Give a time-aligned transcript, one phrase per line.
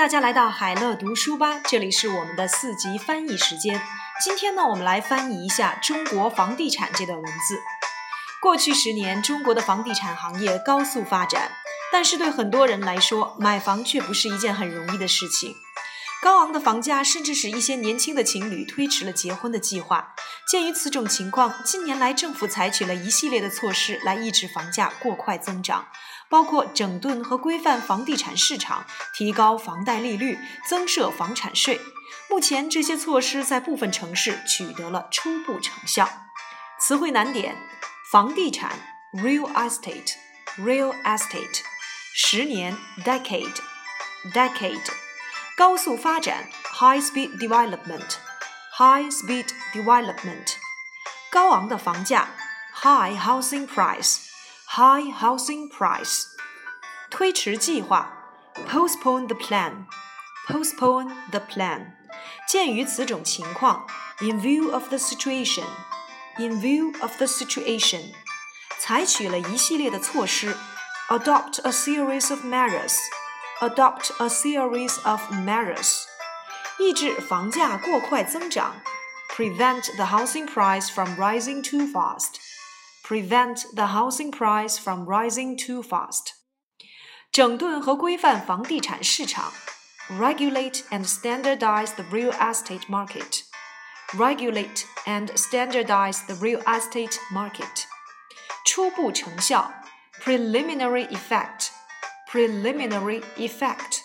[0.00, 3.78] 大家来到海乐读书吧，这里是我们的四级翻译时间。
[4.24, 7.60] 今天呢，我们来翻译一下中国房地产这段文字。
[8.40, 11.52] 过去十年，中国的房地产行业高速发展，
[11.92, 15.54] 但是对很多人来说，买房却不是一件很容易的事情。
[16.22, 20.14] 高昂的房价甚至使一些年轻的情侣推迟了结婚的计划。
[20.48, 25.88] 鉴于此种情况，近年来政府采取了一系列的措施来抑制房价过快增长，
[26.30, 31.80] 包括整顿和规范房地产市场、提高房贷利率、增设房产税。
[32.30, 36.08] 目前，这些措施在部分城市取得了初步成效。
[36.80, 37.56] 词汇难点：
[38.10, 38.78] 房地产
[39.12, 41.62] （real estate），real estate；
[42.14, 44.90] 十年 （decade），decade。
[45.56, 50.54] 高速发展 （high speed development），high speed development；
[51.30, 52.30] 高昂的房价
[52.72, 54.29] （high housing price）
[54.74, 56.26] high housing price.
[57.10, 58.08] 推迟计划
[58.68, 59.86] ，postpone the plan.
[60.46, 61.94] Postpone the plan.
[62.46, 63.84] 鉴于此种情况.
[64.20, 65.64] In view of the situation.
[66.38, 68.12] In view of the situation.
[68.78, 70.56] 采取了一系列的措施.
[71.08, 72.96] Adopt a series of measures.
[73.58, 76.04] Adopt a series of measures.
[76.78, 78.76] 遏制房价过快增长.
[79.36, 82.59] Prevent the housing price from rising too fast。
[83.09, 86.33] prevent the housing price from rising too fast。
[87.31, 89.51] 整顿和规范房地产市场，
[90.19, 97.85] regulate and standardize the real estate market。regulate and standardize the real estate market。
[98.63, 99.71] 初步成效，
[100.23, 104.01] preliminary effect。preliminary effect。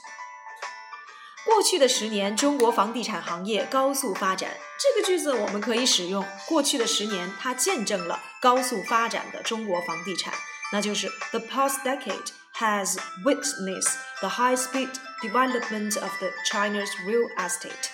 [1.44, 4.50] 过去的十年，中国房地产行业高速发展。
[4.78, 10.32] 这个句子我们可以使用过去的十年，它见证了高速发展的中国房地产，
[10.72, 14.90] 那就是 The past decade has witnessed the high-speed
[15.22, 17.90] development of the China's real estate。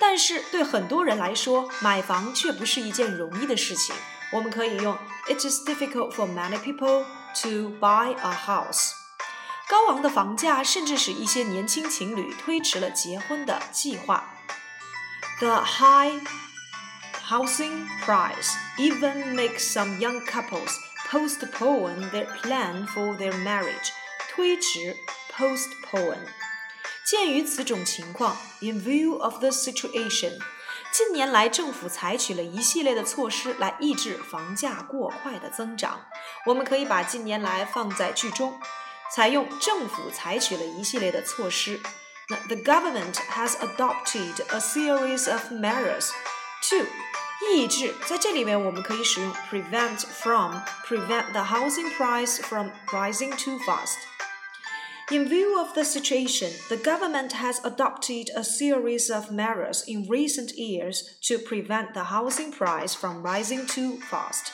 [0.00, 3.94] 但是对很多人来说，买房却不是一件容易的事情。
[4.32, 4.96] 我们可以用
[5.28, 7.04] It is difficult for many people
[7.42, 8.95] to buy a house。
[9.69, 14.33] 高昂的房价甚至使一些年轻情侣推迟了结婚的计划。
[15.39, 16.21] The high
[17.27, 20.73] housing price even makes some young couples
[21.09, 23.91] postpone their plan for their marriage.
[24.29, 24.95] 推迟
[25.35, 26.27] postpone。
[27.05, 30.39] 鉴于此种情况，in view of the situation，
[30.91, 36.05] 近年来政府采取了一系列的措施来抑制房价过快的增长。
[36.45, 38.59] 我们可以把近年来放在句中。
[39.14, 41.80] 采用政府采取了一系列的措施。
[42.28, 46.08] 那 the government has adopted a series of measures
[46.70, 46.86] to
[47.50, 53.98] 抑制，在这里面我们可以使用 prevent from prevent the housing price from rising too fast.
[55.10, 60.54] In view of the situation, the government has adopted a series of measures in recent
[60.54, 64.52] years to prevent the housing price from rising too fast.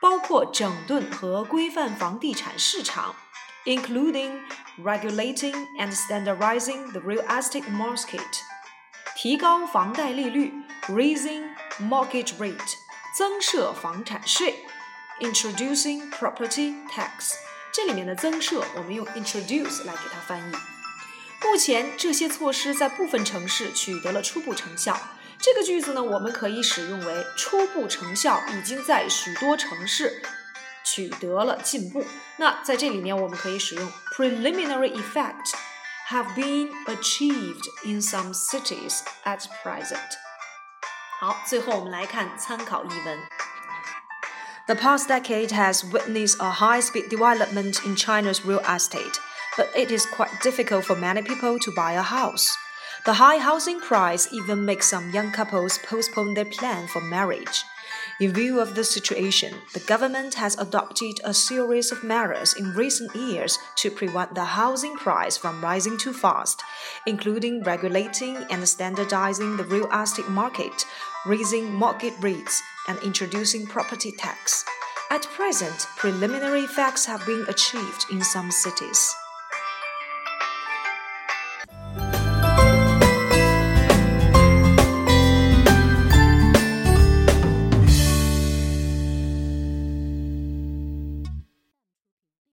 [0.00, 3.16] 包括整顿和规范房地产市场。
[3.64, 4.40] including
[4.82, 8.20] regulating and standardizing the real estate market，
[9.16, 10.52] 提高房贷利率
[10.88, 12.74] （raising mortgage rate），
[13.16, 14.64] 增设房产税
[15.20, 17.34] （introducing property tax）。
[17.72, 20.52] 这里面的增设，我们用 introduce 来给它翻译。
[21.42, 24.98] 目前这些措施在部分城市取得了初步成效。
[25.38, 30.20] 这个句子呢，我们可以使用为初步成效已经在许多城市
[30.94, 32.04] 取得了进步。
[32.38, 35.52] 那在这里面，我们可以使用 preliminary effect
[36.08, 39.98] have been achieved in some cities at present。
[41.20, 43.18] 好，最后我们来看参考译文。
[44.66, 49.18] The past decade has witnessed a high-speed development in China's real estate,
[49.56, 52.48] but it is quite difficult for many people to buy a house.
[53.04, 57.64] The high housing price even makes some young couples postpone their plan for marriage.
[58.17, 63.13] In view of the situation, the government has adopted a series of measures in recent
[63.13, 66.63] years to prevent the housing price from rising too fast,
[67.05, 70.85] including regulating and standardizing the real estate market,
[71.25, 74.63] raising mortgage rates, and introducing property tax.
[75.11, 79.13] At present, preliminary effects have been achieved in some cities.